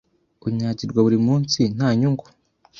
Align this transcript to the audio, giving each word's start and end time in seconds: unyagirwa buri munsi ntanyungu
unyagirwa 0.47 0.99
buri 1.05 1.19
munsi 1.27 1.59
ntanyungu 1.75 2.25